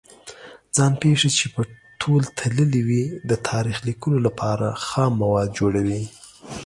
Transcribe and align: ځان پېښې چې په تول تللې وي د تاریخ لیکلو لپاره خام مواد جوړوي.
ځان 0.75 0.93
پېښې 1.01 1.29
چې 1.37 1.45
په 1.53 1.61
تول 2.01 2.23
تللې 2.37 2.81
وي 2.87 3.03
د 3.29 3.31
تاریخ 3.49 3.77
لیکلو 3.87 4.17
لپاره 4.27 4.67
خام 4.85 5.11
مواد 5.21 5.49
جوړوي. 5.59 6.03